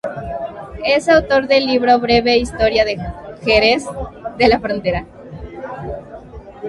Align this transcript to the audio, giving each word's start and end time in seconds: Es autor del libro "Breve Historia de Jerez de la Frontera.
Es 0.83 1.07
autor 1.07 1.45
del 1.45 1.67
libro 1.67 1.99
"Breve 1.99 2.35
Historia 2.37 2.85
de 2.85 2.97
Jerez 3.45 3.85
de 4.35 4.47
la 4.47 4.59
Frontera. 4.59 5.05